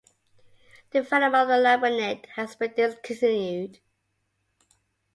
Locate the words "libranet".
1.63-2.25